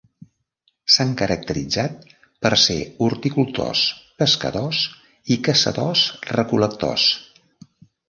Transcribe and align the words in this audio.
S’han 0.93 1.11
caracteritzat 1.19 2.07
per 2.47 2.51
ser 2.63 2.79
horticultors, 3.09 3.85
pescadors 4.25 4.83
i 5.37 5.41
caçadors-recol·lectors. 5.51 7.09